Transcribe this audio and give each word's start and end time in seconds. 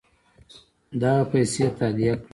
دغه 1.01 1.23
پیسې 1.31 1.65
تادیه 1.77 2.13
کړي. 2.19 2.29